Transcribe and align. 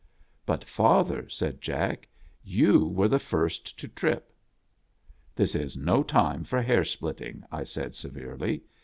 "lint, 0.47 0.63
father," 0.63 1.29
said 1.29 1.61
Jack," 1.61 2.09
you 2.59 2.87
were 2.87 3.07
the 3.07 3.19
first 3.19 3.77
to 3.77 3.87
trip."" 3.87 4.33
This 5.35 5.53
is 5.53 5.77
no 5.77 6.01
time 6.01 6.43
for 6.43 6.59
hair 6.59 6.83
splitting," 6.83 7.43
I 7.51 7.63
said 7.63 7.93
severely. 7.95 8.63